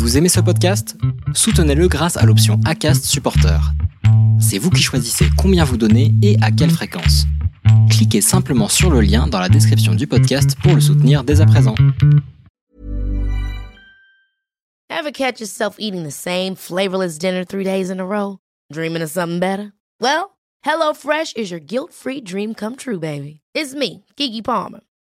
Vous 0.00 0.16
aimez 0.16 0.30
ce 0.30 0.40
podcast? 0.40 0.96
Soutenez-le 1.34 1.86
grâce 1.86 2.16
à 2.16 2.24
l'option 2.24 2.58
ACAST 2.64 3.04
Supporter. 3.04 3.60
C'est 4.40 4.56
vous 4.56 4.70
qui 4.70 4.82
choisissez 4.82 5.26
combien 5.36 5.62
vous 5.62 5.76
donnez 5.76 6.14
et 6.22 6.38
à 6.40 6.50
quelle 6.50 6.70
fréquence. 6.70 7.26
Cliquez 7.90 8.22
simplement 8.22 8.68
sur 8.68 8.90
le 8.90 9.02
lien 9.02 9.26
dans 9.26 9.38
la 9.38 9.50
description 9.50 9.94
du 9.94 10.06
podcast 10.06 10.56
pour 10.62 10.74
le 10.74 10.80
soutenir 10.80 11.22
dès 11.22 11.42
à 11.42 11.46
présent. 11.46 11.74
Ever 14.88 15.12
catch 15.12 15.38
yourself 15.38 15.76
eating 15.78 16.02
the 16.02 16.10
same 16.10 16.56
flavorless 16.56 17.18
dinner 17.18 17.44
three 17.44 17.64
days 17.64 17.90
in 17.90 18.00
a 18.00 18.06
row? 18.06 18.38
Dreaming 18.72 19.02
of 19.02 19.10
something 19.10 19.38
better? 19.38 19.74
Well, 20.00 20.30
HelloFresh 20.64 21.36
is 21.36 21.50
your 21.50 21.60
guilt-free 21.60 22.22
dream 22.22 22.54
come 22.54 22.76
true, 22.76 22.98
baby. 22.98 23.42
It's 23.54 23.74
me, 23.74 24.06
Kiki 24.16 24.40
Palmer. 24.40 24.80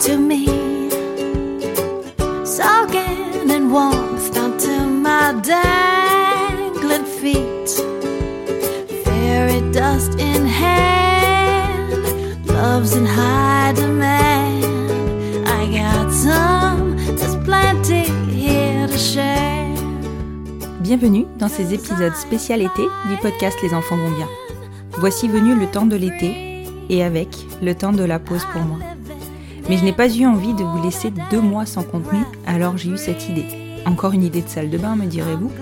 to 0.00 0.16
me. 0.16 0.46
Soaking 2.44 3.50
in 3.50 3.70
warmth 3.70 4.32
down 4.32 4.56
to 4.58 4.86
my 4.86 5.32
dangling 5.42 7.04
feet. 7.04 7.68
Fairy 9.04 9.60
dust 9.72 10.18
in 10.18 10.46
hand, 10.46 11.92
love's 12.46 12.94
in 12.94 13.04
high 13.04 13.72
demand. 13.74 14.64
I 15.46 15.66
got 15.70 16.10
some, 16.10 16.96
there's 17.16 17.36
plenty 17.44 18.04
here 18.32 18.86
to 18.86 18.98
share. 18.98 19.68
Bienvenue 20.80 21.26
dans 21.38 21.48
ces 21.48 21.74
épisodes 21.74 22.14
spécial 22.14 22.62
été 22.62 22.82
du 23.08 23.16
podcast 23.20 23.58
Les 23.62 23.74
enfants 23.74 23.96
vont 23.96 24.16
bien. 24.16 24.28
Voici 24.92 25.28
venu 25.28 25.54
le 25.54 25.66
temps 25.66 25.86
de 25.86 25.96
l'été 25.96 26.64
et 26.88 27.04
avec 27.04 27.28
le 27.62 27.74
temps 27.74 27.92
de 27.92 28.02
la 28.02 28.18
pause 28.18 28.46
pour 28.52 28.62
moi. 28.62 28.78
Mais 29.70 29.76
je 29.76 29.84
n'ai 29.84 29.92
pas 29.92 30.12
eu 30.12 30.26
envie 30.26 30.52
de 30.52 30.64
vous 30.64 30.82
laisser 30.82 31.12
deux 31.30 31.40
mois 31.40 31.64
sans 31.64 31.84
contenu, 31.84 32.24
alors 32.44 32.76
j'ai 32.76 32.90
eu 32.90 32.98
cette 32.98 33.28
idée. 33.28 33.46
Encore 33.86 34.10
une 34.10 34.24
idée 34.24 34.42
de 34.42 34.48
salle 34.48 34.68
de 34.68 34.76
bain, 34.76 34.96
me 34.96 35.06
direz-vous 35.06 35.52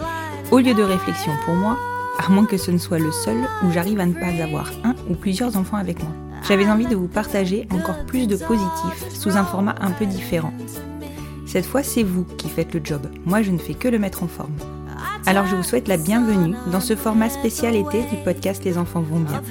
Au 0.51 0.61
lieu 0.61 0.73
de 0.73 0.83
réflexion 0.83 1.31
pour 1.45 1.53
moi, 1.55 1.77
à 2.19 2.31
moins 2.31 2.47
que 2.47 2.57
ce 2.57 2.71
ne 2.71 2.79
soit 2.79 2.99
le 2.99 3.13
seul 3.13 3.37
où 3.63 3.71
j'arrive 3.71 4.01
à 4.01 4.07
ne 4.07 4.15
pas 4.15 4.43
avoir 4.43 4.71
un 4.83 4.95
ou 5.11 5.15
plusieurs 5.15 5.59
enfants 5.59 5.77
avec 5.77 6.03
moi. 6.03 6.11
J'avais 6.49 6.71
envie 6.71 6.87
de 6.87 6.97
vous 6.97 7.07
partager 7.07 7.69
encore 7.71 8.07
plus 8.07 8.27
de 8.27 8.37
positifs 8.37 9.11
sous 9.11 9.37
un 9.37 9.45
format 9.45 9.75
un 9.79 9.91
peu 9.91 10.07
différent. 10.07 10.55
Cette 11.45 11.67
fois, 11.67 11.83
c'est 11.83 12.03
vous 12.03 12.25
qui 12.39 12.49
faites 12.49 12.73
le 12.73 12.81
job. 12.83 13.03
Moi, 13.27 13.43
je 13.43 13.51
ne 13.51 13.59
fais 13.59 13.75
que 13.75 13.89
le 13.89 13.99
mettre 13.99 14.23
en 14.23 14.29
forme. 14.29 14.57
Alors 15.27 15.47
je 15.47 15.55
vous 15.55 15.63
souhaite 15.63 15.87
la 15.87 15.99
bienvenue 15.99 16.55
dans 16.73 16.81
ce 16.81 16.97
format 16.97 17.29
spécial 17.29 17.77
été 17.77 18.01
du 18.05 18.17
podcast 18.25 18.65
Les 18.65 18.79
enfants 18.79 19.03
vont 19.03 19.21
bien. 19.21 19.43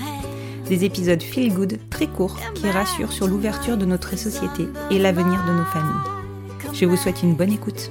Des 0.70 0.84
épisodes 0.84 1.22
feel 1.22 1.54
good 1.54 1.80
très 1.90 2.08
courts 2.08 2.38
qui 2.56 2.70
rassurent 2.70 3.14
sur 3.14 3.28
l'ouverture 3.28 3.78
de 3.78 3.86
notre 3.86 4.18
société 4.18 4.68
et 4.92 5.00
l'avenir 5.00 5.46
de 5.46 5.54
nos 5.54 5.66
familles. 5.66 6.74
Je 6.74 6.86
vous 6.86 6.98
souhaite 6.98 7.24
une 7.24 7.36
bonne 7.36 7.54
écoute. 7.54 7.90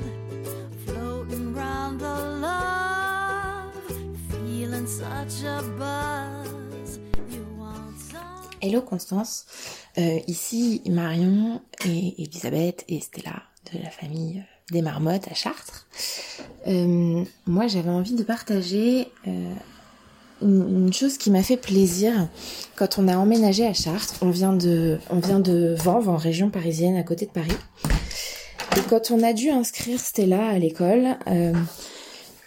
Hello 8.61 8.83
Constance, 8.83 9.47
Euh, 9.99 10.19
ici 10.27 10.83
Marion 10.91 11.63
et 11.87 12.23
Elisabeth 12.23 12.85
et 12.89 13.01
Stella 13.01 13.43
de 13.73 13.83
la 13.83 13.89
famille 13.89 14.45
des 14.71 14.83
marmottes 14.83 15.27
à 15.31 15.35
Chartres. 15.35 15.87
Euh, 16.67 17.25
moi 17.47 17.67
j'avais 17.67 17.89
envie 17.89 18.15
de 18.15 18.23
partager 18.23 19.09
euh, 19.27 19.55
une, 20.43 20.93
chose 20.93 21.19
qui 21.19 21.31
m'a 21.31 21.43
fait 21.43 21.57
plaisir 21.57 22.29
quand 22.77 22.99
on 22.99 23.09
a 23.09 23.17
emménagé 23.17 23.67
à 23.67 23.73
Chartres. 23.73 24.17
On 24.23 24.31
vient 24.31 24.53
de, 24.53 24.99
on 25.11 25.19
vient 25.19 25.41
de 25.41 25.75
Vanves 25.79 26.09
en 26.09 26.17
région 26.17 26.51
parisienne 26.51 26.97
à 26.97 27.03
côté 27.03 27.27
de 27.27 27.31
Paris. 27.31 27.57
Et 28.77 28.81
quand 28.89 29.11
on 29.11 29.23
a 29.23 29.33
dû 29.33 29.51
inscrire 29.51 29.99
Stella 29.99 30.49
à 30.49 30.59
l'école, 30.59 31.17
euh, 31.29 31.55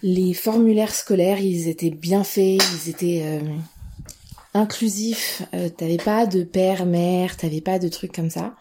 les 0.04 0.34
formulaires 0.34 0.94
scolaires 0.94 1.40
ils 1.40 1.68
étaient 1.68 1.90
bien 1.90 2.24
faits, 2.24 2.62
ils 2.84 2.90
étaient 2.90 3.22
euh, 3.24 3.40
inclusif. 4.54 5.42
Euh, 5.54 5.70
t'avais 5.70 5.98
pas 5.98 6.28
de 6.28 6.44
père, 6.44 6.86
mère, 6.86 7.36
t'avais 7.36 7.62
pas 7.62 7.80
de 7.80 7.88
trucs 7.88 8.14
comme 8.14 8.30
ça. 8.30 8.56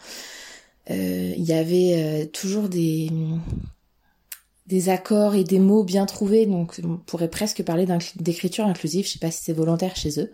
Il 0.91 1.45
y 1.45 1.53
avait 1.53 2.31
toujours 2.33 2.71
des 2.71 3.11
des 4.69 4.91
accords 4.91 5.35
et 5.35 5.45
des 5.45 5.59
mots 5.59 5.83
bien 5.83 6.05
trouvés, 6.05 6.45
donc 6.45 6.81
on 6.85 6.99
pourrait 6.99 7.31
presque 7.31 7.63
parler 7.63 7.87
d'écriture 8.17 8.67
inclusive. 8.67 9.07
Je 9.07 9.13
sais 9.13 9.19
pas 9.19 9.31
si 9.31 9.43
c'est 9.43 9.55
volontaire 9.55 9.97
chez 9.97 10.21
eux. 10.21 10.31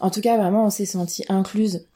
En 0.00 0.10
tout 0.10 0.20
cas, 0.20 0.36
vraiment, 0.36 0.66
on 0.66 0.70
s'est 0.70 0.86
senti 0.86 1.24
incluse 1.28 1.88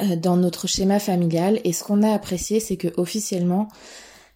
euh, 0.00 0.16
dans 0.16 0.36
notre 0.36 0.66
schéma 0.66 0.98
familial. 0.98 1.60
Et 1.64 1.72
ce 1.72 1.84
qu'on 1.84 2.02
a 2.02 2.12
apprécié, 2.12 2.58
c'est 2.58 2.76
que 2.76 2.88
officiellement, 2.96 3.68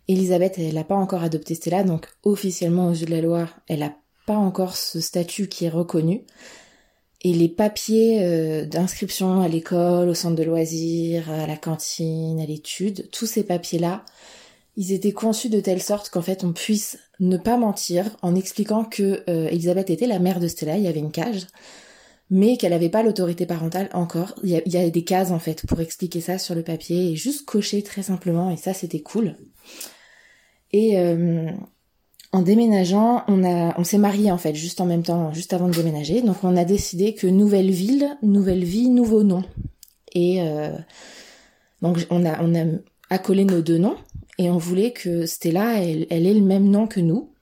Elisabeth, 0.07 0.55
elle 0.59 0.75
n'a 0.75 0.85
pas 0.85 0.95
encore 0.95 1.25
adopté 1.25 1.57
Stella, 1.57 1.83
donc 1.83 2.07
officiellement 2.23 2.89
aux 2.89 2.95
yeux 2.95 3.07
de 3.07 3.11
la 3.11 3.21
loi, 3.21 3.49
elle 3.69 3.81
n'a 3.81 3.97
pas 4.25 4.37
encore 4.37 4.77
ce 4.77 5.01
statut 5.01 5.49
qui 5.49 5.65
est 5.65 5.71
reconnu. 5.71 6.25
Et 7.23 7.33
les 7.33 7.49
papiers 7.49 8.23
euh, 8.23 8.67
d'inscription 8.67 9.41
à 9.41 9.49
l'école, 9.49 10.09
au 10.09 10.15
centre 10.15 10.37
de 10.37 10.45
loisirs, 10.45 11.29
à 11.29 11.47
la 11.49 11.57
cantine, 11.57 12.39
à 12.39 12.47
l'étude, 12.47 13.11
tous 13.11 13.27
ces 13.27 13.43
papiers-là, 13.43 14.05
ils 14.77 14.93
étaient 14.93 15.13
conçus 15.13 15.49
de 15.49 15.61
telle 15.61 15.83
sorte 15.83 16.11
qu'en 16.11 16.23
fait 16.23 16.45
on 16.45 16.53
puisse 16.53 16.99
ne 17.19 17.37
pas 17.37 17.57
mentir 17.57 18.17
en 18.23 18.35
expliquant 18.35 18.85
que 18.85 19.23
euh, 19.29 19.49
Elisabeth 19.49 19.91
était 19.91 20.07
la 20.07 20.19
mère 20.19 20.39
de 20.39 20.49
Stella, 20.49 20.77
il 20.77 20.85
y 20.85 20.89
avait 20.89 21.01
une 21.01 21.13
cage, 21.13 21.47
mais 22.29 22.57
qu'elle 22.57 22.73
n'avait 22.73 22.91
pas 22.91 23.03
l'autorité 23.03 23.47
parentale 23.47 23.89
encore. 23.93 24.35
Il 24.43 24.51
y, 24.51 24.77
a, 24.77 24.91
des 24.91 25.05
cases 25.05 25.31
en 25.31 25.39
fait 25.39 25.65
pour 25.67 25.81
expliquer 25.81 26.21
ça 26.21 26.39
sur 26.39 26.55
le 26.55 26.63
papier 26.63 27.13
et 27.13 27.17
juste 27.17 27.47
cocher 27.47 27.83
très 27.83 28.03
simplement 28.03 28.51
et 28.51 28.57
ça 28.57 28.75
c'était 28.75 29.01
cool. 29.01 29.37
Et 30.73 30.99
euh, 30.99 31.51
en 32.33 32.43
déménageant, 32.43 33.25
on 33.29 33.45
on 33.45 33.85
s'est 33.85 33.99
marié 33.99 34.31
en 34.31 34.39
fait 34.39 34.55
juste 34.55 34.81
en 34.81 34.87
même 34.87 35.05
temps, 35.05 35.33
juste 35.33 35.55
avant 35.55 35.69
de 35.69 35.75
déménager. 35.75 36.21
Donc 36.21 36.39
on 36.43 36.57
a 36.57 36.65
décidé 36.65 37.15
que 37.15 37.27
nouvelle 37.27 37.71
ville, 37.71 38.19
nouvelle 38.23 38.65
vie, 38.65 38.91
nouveau 38.91 39.23
nom. 39.23 39.43
Et 40.13 40.43
euh, 40.43 40.71
donc 41.81 42.05
on 42.11 42.27
a, 42.27 42.43
on 42.43 42.55
a 42.55 42.65
accolé 43.09 43.45
nos 43.45 43.63
deux 43.63 43.79
noms 43.79 43.97
et 44.39 44.51
on 44.51 44.59
voulait 44.59 44.93
que 44.93 45.27
Stella, 45.27 45.83
elle, 45.83 46.07
elle 46.11 46.27
ait 46.27 46.35
le 46.35 46.43
même 46.43 46.69
nom 46.69 46.87
que 46.87 47.01
nous. 47.01 47.33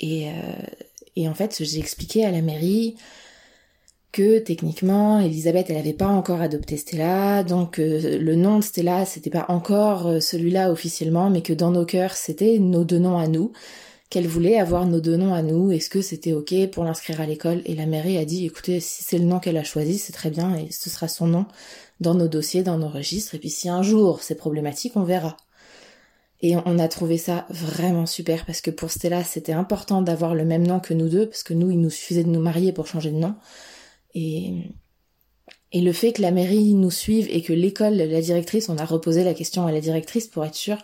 Et, 0.00 0.28
euh, 0.28 0.32
et 1.16 1.28
en 1.28 1.34
fait, 1.34 1.62
j'ai 1.62 1.78
expliqué 1.78 2.24
à 2.24 2.30
la 2.30 2.42
mairie 2.42 2.96
que 4.12 4.38
techniquement, 4.38 5.20
Elisabeth, 5.20 5.70
elle 5.70 5.76
avait 5.76 5.92
pas 5.92 6.06
encore 6.06 6.40
adopté 6.40 6.76
Stella, 6.76 7.42
donc 7.42 7.78
euh, 7.78 8.18
le 8.18 8.36
nom 8.36 8.58
de 8.58 8.64
Stella, 8.64 9.04
c'était 9.04 9.30
pas 9.30 9.44
encore 9.48 10.06
euh, 10.06 10.20
celui-là 10.20 10.72
officiellement, 10.72 11.28
mais 11.30 11.42
que 11.42 11.52
dans 11.52 11.70
nos 11.70 11.84
cœurs, 11.84 12.14
c'était 12.14 12.58
nos 12.58 12.84
deux 12.84 12.98
noms 12.98 13.18
à 13.18 13.28
nous, 13.28 13.52
qu'elle 14.08 14.26
voulait 14.26 14.58
avoir 14.58 14.86
nos 14.86 15.00
deux 15.00 15.16
noms 15.16 15.34
à 15.34 15.42
nous, 15.42 15.72
est-ce 15.72 15.90
que 15.90 16.00
c'était 16.00 16.32
ok 16.32 16.70
pour 16.72 16.84
l'inscrire 16.84 17.20
à 17.20 17.26
l'école, 17.26 17.60
et 17.66 17.74
la 17.74 17.84
mairie 17.84 18.16
a 18.16 18.24
dit, 18.24 18.46
écoutez, 18.46 18.80
si 18.80 19.02
c'est 19.02 19.18
le 19.18 19.24
nom 19.24 19.40
qu'elle 19.40 19.58
a 19.58 19.64
choisi, 19.64 19.98
c'est 19.98 20.14
très 20.14 20.30
bien, 20.30 20.56
et 20.56 20.70
ce 20.70 20.88
sera 20.88 21.06
son 21.06 21.26
nom 21.26 21.46
dans 22.00 22.14
nos 22.14 22.28
dossiers, 22.28 22.62
dans 22.62 22.78
nos 22.78 22.88
registres, 22.88 23.34
et 23.34 23.38
puis 23.38 23.50
si 23.50 23.68
un 23.68 23.82
jour 23.82 24.22
c'est 24.22 24.36
problématique, 24.36 24.96
on 24.96 25.02
verra. 25.02 25.36
Et 26.40 26.56
on 26.56 26.78
a 26.78 26.86
trouvé 26.86 27.18
ça 27.18 27.46
vraiment 27.50 28.06
super 28.06 28.46
parce 28.46 28.60
que 28.60 28.70
pour 28.70 28.90
Stella, 28.90 29.24
c'était 29.24 29.52
important 29.52 30.02
d'avoir 30.02 30.34
le 30.34 30.44
même 30.44 30.66
nom 30.66 30.78
que 30.78 30.94
nous 30.94 31.08
deux 31.08 31.26
parce 31.26 31.42
que 31.42 31.54
nous, 31.54 31.70
il 31.70 31.80
nous 31.80 31.90
suffisait 31.90 32.22
de 32.22 32.28
nous 32.28 32.40
marier 32.40 32.72
pour 32.72 32.86
changer 32.86 33.10
de 33.10 33.16
nom. 33.16 33.34
Et, 34.14 34.54
et 35.72 35.80
le 35.80 35.92
fait 35.92 36.12
que 36.12 36.22
la 36.22 36.30
mairie 36.30 36.74
nous 36.74 36.92
suive 36.92 37.26
et 37.30 37.42
que 37.42 37.52
l'école, 37.52 37.94
la 37.94 38.20
directrice, 38.20 38.68
on 38.68 38.78
a 38.78 38.84
reposé 38.84 39.24
la 39.24 39.34
question 39.34 39.66
à 39.66 39.72
la 39.72 39.80
directrice 39.80 40.28
pour 40.28 40.44
être 40.44 40.54
sûr, 40.54 40.78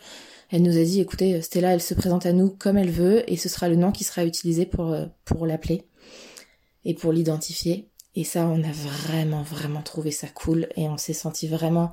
elle 0.51 0.63
nous 0.63 0.77
a 0.77 0.83
dit, 0.83 1.01
écoutez, 1.01 1.41
Stella, 1.41 1.73
elle 1.73 1.83
se 1.83 1.95
présente 1.95 2.27
à 2.27 2.33
nous 2.33 2.51
comme 2.51 2.77
elle 2.77 2.91
veut 2.91 3.29
et 3.31 3.37
ce 3.37 3.49
sera 3.49 3.69
le 3.69 3.77
nom 3.77 3.93
qui 3.93 4.05
sera 4.05 4.25
utilisé 4.25 4.67
pour, 4.67 4.93
euh, 4.93 5.07
pour 5.25 5.47
l'appeler 5.47 5.83
et 6.85 6.95
pour 6.95 7.13
l'identifier. 7.13 7.89
Et 8.15 8.25
ça, 8.25 8.47
on 8.47 8.63
a 8.63 8.73
vraiment, 8.73 9.43
vraiment 9.43 9.83
trouvé 9.83 10.11
ça 10.11 10.29
cool 10.29 10.69
et 10.77 10.89
on 10.89 10.97
s'est 10.97 11.13
senti 11.13 11.49
vraiment 11.49 11.93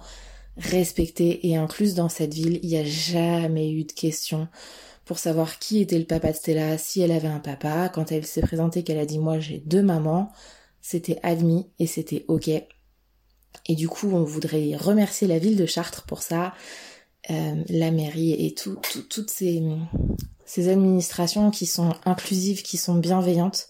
respectée 0.58 1.48
et 1.48 1.56
incluse 1.56 1.96
dans 1.96 2.10
cette 2.10 2.34
ville. 2.34 2.60
Il 2.64 2.70
n'y 2.70 2.78
a 2.78 2.84
jamais 2.86 3.72
eu 3.72 3.84
de 3.84 3.92
question 3.92 4.48
pour 5.06 5.18
savoir 5.20 5.60
qui 5.60 5.82
était 5.82 6.00
le 6.00 6.06
papa 6.06 6.32
de 6.32 6.38
Stella, 6.38 6.78
si 6.78 7.02
elle 7.02 7.12
avait 7.12 7.28
un 7.28 7.40
papa. 7.40 7.90
Quand 7.90 8.12
elle 8.12 8.26
s'est 8.26 8.42
présentée, 8.42 8.84
qu'elle 8.84 9.00
a 9.00 9.06
dit 9.06 9.20
moi 9.20 9.40
j'ai 9.40 9.60
deux 9.66 9.82
mamans, 9.82 10.32
c'était 10.82 11.20
admis 11.24 11.68
et 11.80 11.88
c'était 11.88 12.26
ok. 12.28 12.50
Et 13.68 13.76
du 13.76 13.90
coup, 13.90 14.10
on 14.12 14.24
voudrait 14.24 14.76
remercier 14.76 15.28
la 15.28 15.38
ville 15.40 15.58
de 15.58 15.66
Chartres 15.66 16.04
pour 16.06 16.22
ça, 16.22 16.54
euh, 17.30 17.64
la 17.70 17.92
mairie 17.92 18.34
et 18.34 18.54
tout, 18.54 18.78
tout- 18.92 19.04
toutes 19.04 19.30
ces 19.30 20.70
administrations 20.70 21.52
qui 21.52 21.66
sont 21.66 21.94
inclusives, 22.06 22.64
qui 22.64 22.78
sont 22.78 22.96
bienveillantes. 22.96 23.68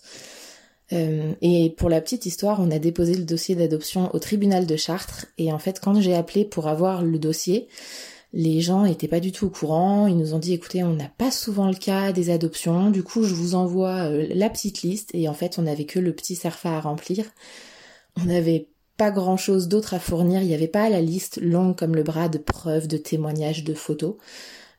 Euh, 0.93 1.33
et 1.41 1.73
pour 1.77 1.89
la 1.89 2.01
petite 2.01 2.25
histoire, 2.25 2.59
on 2.59 2.71
a 2.71 2.79
déposé 2.79 3.15
le 3.15 3.23
dossier 3.23 3.55
d'adoption 3.55 4.13
au 4.13 4.19
tribunal 4.19 4.65
de 4.65 4.75
Chartres. 4.75 5.27
Et 5.37 5.51
en 5.51 5.59
fait, 5.59 5.79
quand 5.79 5.99
j'ai 5.99 6.15
appelé 6.15 6.45
pour 6.45 6.67
avoir 6.67 7.03
le 7.03 7.19
dossier, 7.19 7.67
les 8.33 8.61
gens 8.61 8.85
étaient 8.85 9.07
pas 9.07 9.19
du 9.19 9.31
tout 9.31 9.47
au 9.47 9.49
courant. 9.49 10.07
Ils 10.07 10.17
nous 10.17 10.33
ont 10.33 10.39
dit, 10.39 10.53
écoutez, 10.53 10.83
on 10.83 10.93
n'a 10.93 11.09
pas 11.17 11.31
souvent 11.31 11.67
le 11.67 11.75
cas 11.75 12.11
des 12.11 12.29
adoptions. 12.29 12.89
Du 12.89 13.03
coup, 13.03 13.23
je 13.23 13.33
vous 13.33 13.55
envoie 13.55 14.09
euh, 14.09 14.27
la 14.33 14.49
petite 14.49 14.81
liste. 14.81 15.11
Et 15.13 15.27
en 15.27 15.33
fait, 15.33 15.59
on 15.59 15.63
n'avait 15.63 15.85
que 15.85 15.99
le 15.99 16.13
petit 16.13 16.35
serfa 16.35 16.77
à 16.77 16.81
remplir. 16.81 17.25
On 18.19 18.25
n'avait 18.25 18.67
pas 18.97 19.11
grand 19.11 19.37
chose 19.37 19.67
d'autre 19.67 19.93
à 19.93 19.99
fournir. 19.99 20.41
Il 20.41 20.47
n'y 20.47 20.53
avait 20.53 20.67
pas 20.67 20.89
la 20.89 21.01
liste 21.01 21.39
longue 21.41 21.75
comme 21.75 21.95
le 21.95 22.03
bras 22.03 22.29
de 22.29 22.37
preuves, 22.37 22.87
de 22.87 22.97
témoignages, 22.97 23.63
de 23.63 23.73
photos. 23.73 24.15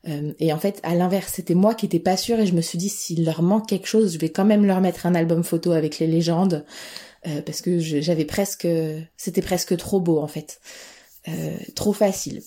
Euh, 0.08 0.32
et 0.40 0.52
en 0.52 0.58
fait, 0.58 0.80
à 0.82 0.94
l'inverse, 0.94 1.32
c'était 1.34 1.54
moi 1.54 1.74
qui 1.74 1.86
étais 1.86 2.00
pas 2.00 2.16
sûre 2.16 2.40
et 2.40 2.46
je 2.46 2.54
me 2.54 2.60
suis 2.60 2.78
dit 2.78 2.88
s'il 2.88 3.24
leur 3.24 3.42
manque 3.42 3.68
quelque 3.68 3.86
chose, 3.86 4.14
je 4.14 4.18
vais 4.18 4.30
quand 4.30 4.44
même 4.44 4.64
leur 4.64 4.80
mettre 4.80 5.06
un 5.06 5.14
album 5.14 5.44
photo 5.44 5.72
avec 5.72 5.98
les 5.98 6.06
légendes 6.06 6.64
euh, 7.26 7.40
parce 7.42 7.60
que 7.60 7.78
j'avais 7.78 8.24
presque, 8.24 8.66
c'était 9.16 9.42
presque 9.42 9.76
trop 9.76 10.00
beau 10.00 10.18
en 10.18 10.26
fait, 10.26 10.60
euh, 11.28 11.56
trop 11.74 11.92
facile. 11.92 12.42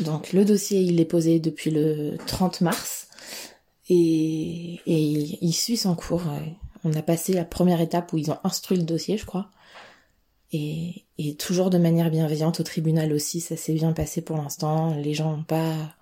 Donc 0.00 0.32
le 0.32 0.44
dossier 0.44 0.80
il 0.80 1.00
est 1.00 1.06
posé 1.06 1.40
depuis 1.40 1.70
le 1.70 2.16
30 2.26 2.60
mars 2.60 3.08
et, 3.88 4.80
il, 4.86 5.52
suit 5.54 5.78
son 5.78 5.94
cours. 5.94 6.22
On 6.84 6.92
a 6.92 7.02
passé 7.02 7.32
la 7.32 7.46
première 7.46 7.80
étape 7.80 8.12
où 8.12 8.18
ils 8.18 8.30
ont 8.30 8.38
instruit 8.44 8.76
le 8.76 8.84
dossier, 8.84 9.16
je 9.16 9.24
crois. 9.24 9.50
Et 10.52 11.06
toujours 11.38 11.70
de 11.70 11.78
manière 11.78 12.10
bienveillante 12.10 12.60
au 12.60 12.62
tribunal 12.62 13.12
aussi, 13.14 13.40
ça 13.40 13.56
s'est 13.56 13.72
bien 13.72 13.92
passé 13.92 14.20
pour 14.20 14.36
l'instant. 14.36 14.94
Les 14.94 15.14
gens 15.14 15.34
n'ont 15.34 15.42
pas 15.42 15.96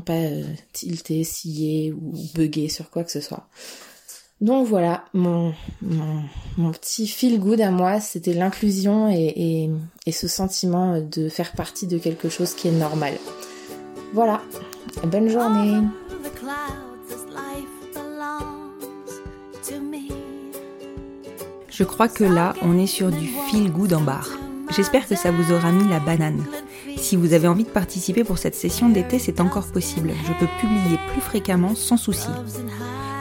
pas 0.00 0.14
euh, 0.14 0.42
tilté, 0.72 1.24
scié 1.24 1.92
ou 1.92 2.14
bugué 2.34 2.68
sur 2.68 2.90
quoi 2.90 3.04
que 3.04 3.10
ce 3.10 3.20
soit. 3.20 3.48
Donc 4.40 4.66
voilà, 4.66 5.04
mon, 5.14 5.54
mon, 5.80 6.72
petit 6.72 7.06
feel 7.06 7.38
good 7.38 7.60
à 7.60 7.70
moi, 7.70 8.00
c'était 8.00 8.34
l'inclusion 8.34 9.08
et, 9.08 9.70
et, 10.06 10.12
ce 10.12 10.28
sentiment 10.28 11.00
de 11.00 11.28
faire 11.28 11.52
partie 11.52 11.86
de 11.86 11.98
quelque 11.98 12.28
chose 12.28 12.52
qui 12.54 12.68
est 12.68 12.72
normal. 12.72 13.14
Voilà, 14.12 14.42
bonne 15.04 15.28
journée. 15.28 15.80
Je 21.70 21.82
crois 21.82 22.08
que 22.08 22.22
là, 22.22 22.54
on 22.62 22.78
est 22.78 22.86
sur 22.86 23.10
du 23.10 23.28
feel 23.50 23.72
good 23.72 23.94
en 23.94 24.00
bar. 24.00 24.28
J'espère 24.70 25.08
que 25.08 25.16
ça 25.16 25.30
vous 25.30 25.52
aura 25.52 25.72
mis 25.72 25.88
la 25.88 25.98
banane. 25.98 26.44
Si 26.96 27.16
vous 27.16 27.32
avez 27.32 27.48
envie 27.48 27.64
de 27.64 27.68
participer 27.68 28.24
pour 28.24 28.38
cette 28.38 28.54
session 28.54 28.88
d'été, 28.88 29.18
c'est 29.18 29.40
encore 29.40 29.66
possible. 29.66 30.12
Je 30.26 30.32
peux 30.38 30.50
publier 30.60 30.98
plus 31.12 31.20
fréquemment 31.20 31.74
sans 31.74 31.96
souci. 31.96 32.28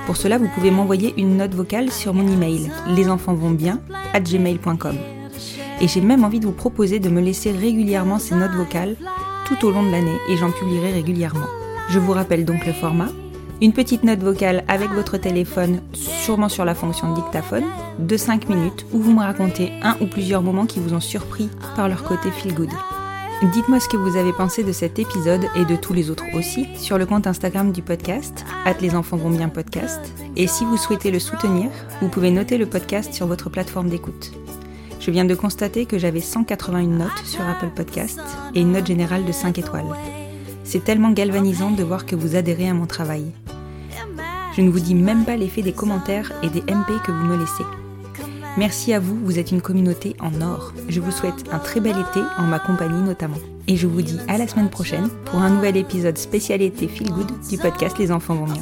Pour 0.06 0.18
cela, 0.18 0.38
vous 0.38 0.50
pouvez 0.54 0.72
m'envoyer 0.72 1.14
une 1.18 1.38
note 1.38 1.54
vocale 1.54 1.92
sur 1.92 2.14
mon 2.14 2.28
email 2.28 2.70
gmail.com 4.16 4.96
Et 5.82 5.88
j'ai 5.88 6.02
même 6.02 6.24
envie 6.24 6.40
de 6.40 6.46
vous 6.46 6.52
proposer 6.52 7.00
de 7.00 7.10
me 7.10 7.22
laisser 7.22 7.52
régulièrement 7.52 8.20
ces 8.20 8.36
notes 8.36 8.54
vocales 8.54 8.96
tout 9.48 9.66
au 9.66 9.72
long 9.72 9.84
de 9.84 9.92
l'année 9.92 10.18
et 10.30 10.38
j'en 10.38 10.52
publierai 10.52 10.92
régulièrement. 10.92 11.48
Je 11.90 12.00
vous 12.00 12.12
rappelle 12.12 12.46
donc 12.46 12.66
le 12.66 12.74
format. 12.74 13.10
Une 13.62 13.74
petite 13.74 14.04
note 14.04 14.20
vocale 14.20 14.64
avec 14.68 14.90
votre 14.92 15.18
téléphone, 15.18 15.82
sûrement 15.94 16.50
sur 16.50 16.66
la 16.66 16.76
fonction 16.76 17.14
dictaphone, 17.14 17.66
de 18.00 18.18
5 18.18 18.50
minutes 18.50 18.86
où 18.92 19.00
vous 19.00 19.14
me 19.14 19.20
racontez 19.20 19.72
un 19.84 19.96
ou 20.02 20.08
plusieurs 20.08 20.42
moments 20.42 20.66
qui 20.66 20.80
vous 20.80 20.94
ont 20.94 21.00
surpris 21.00 21.50
par 21.76 21.88
leur 21.88 22.04
côté 22.04 22.30
feel 22.32 22.54
good. 22.54 22.72
Dites-moi 23.52 23.82
ce 23.82 23.90
que 23.90 23.98
vous 23.98 24.16
avez 24.16 24.32
pensé 24.32 24.64
de 24.64 24.72
cet 24.72 25.00
épisode 25.00 25.46
et 25.56 25.66
de 25.66 25.76
tous 25.76 25.92
les 25.92 26.10
autres 26.10 26.24
aussi 26.34 26.66
sur 26.78 26.98
le 26.98 27.06
compte 27.06 27.28
Instagram 27.28 27.74
du 27.74 27.82
podcast, 27.82 28.46
at 28.64 28.76
les 28.80 28.96
enfants 28.96 29.18
vont 29.18 29.50
podcast. 29.50 30.00
Et 30.38 30.48
si 30.48 30.64
vous 30.64 30.78
souhaitez 30.78 31.12
le 31.12 31.20
soutenir, 31.20 31.70
vous 32.02 32.08
pouvez 32.08 32.32
noter 32.32 32.58
le 32.58 32.66
podcast 32.66 33.14
sur 33.14 33.28
votre 33.28 33.50
plateforme 33.50 33.90
d'écoute. 33.90 34.32
Je 35.02 35.12
viens 35.12 35.26
de 35.26 35.36
constater 35.36 35.86
que 35.86 36.00
j'avais 36.00 36.22
181 36.22 36.88
notes 36.88 37.26
sur 37.26 37.42
Apple 37.42 37.72
Podcast 37.76 38.22
et 38.56 38.62
une 38.62 38.72
note 38.72 38.88
générale 38.88 39.26
de 39.26 39.34
5 39.34 39.60
étoiles. 39.60 39.94
C'est 40.64 40.86
tellement 40.86 41.12
galvanisant 41.12 41.72
de 41.72 41.84
voir 41.84 42.06
que 42.06 42.16
vous 42.16 42.38
adhérez 42.38 42.70
à 42.70 42.74
mon 42.74 42.86
travail. 42.86 43.26
Je 44.56 44.62
ne 44.62 44.70
vous 44.70 44.80
dis 44.80 44.96
même 44.96 45.26
pas 45.26 45.36
l'effet 45.36 45.62
des 45.64 45.74
commentaires 45.74 46.32
et 46.44 46.50
des 46.50 46.62
MP 46.62 46.94
que 47.06 47.12
vous 47.12 47.26
me 47.26 47.38
laissez. 47.38 47.83
Merci 48.56 48.94
à 48.94 49.00
vous, 49.00 49.18
vous 49.24 49.40
êtes 49.40 49.52
une 49.52 49.62
communauté 49.62 50.16
en 50.20 50.42
or. 50.42 50.74
Je 50.88 51.00
vous 51.00 51.12
souhaite 51.12 51.46
un 51.52 51.58
très 51.58 51.80
bel 51.80 51.96
été, 51.98 52.22
en 52.38 52.44
ma 52.44 52.60
compagnie 52.60 53.02
notamment. 53.02 53.38
Et 53.68 53.78
je 53.78 53.88
vous 53.88 54.02
dis 54.02 54.20
à 54.28 54.38
la 54.38 54.48
semaine 54.48 54.70
prochaine 54.70 55.10
pour 55.26 55.40
un 55.42 55.50
nouvel 55.50 55.76
épisode 55.76 56.18
spécialité 56.18 56.88
Feel 56.88 57.12
Good 57.12 57.32
du 57.50 57.58
podcast 57.58 57.98
Les 57.98 58.12
enfants 58.12 58.36
vont 58.36 58.46
bien. 58.46 58.62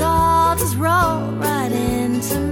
all 0.00 0.56
just 0.56 0.76
roll 0.76 1.20
right 1.38 1.70
into 1.70 2.38
me. 2.38 2.51